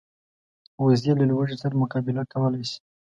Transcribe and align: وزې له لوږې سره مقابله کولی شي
وزې 0.83 1.13
له 1.19 1.25
لوږې 1.29 1.55
سره 1.61 1.79
مقابله 1.81 2.23
کولی 2.33 2.63
شي 2.69 2.79